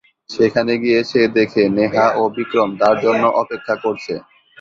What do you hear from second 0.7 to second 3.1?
গিয়ে সে দেখে নেহা ও বিক্রম তার